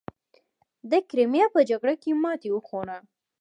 د 0.91 0.93
کریمیا 1.09 1.45
په 1.55 1.59
جګړه 1.69 1.95
کې 2.01 2.11
ماتې 2.23 2.49
وخوړه. 2.51 2.97